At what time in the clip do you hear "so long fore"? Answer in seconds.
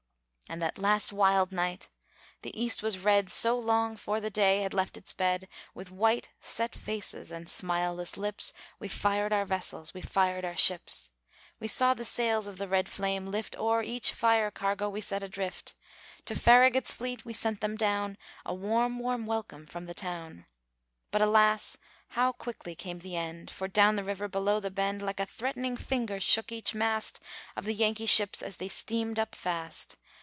3.31-4.19